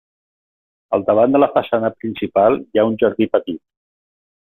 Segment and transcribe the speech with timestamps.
[0.97, 3.65] Al davant de la façana principal hi ha un jardí petit.